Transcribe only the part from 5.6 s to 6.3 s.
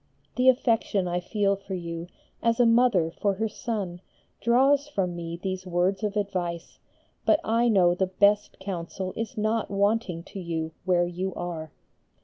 words of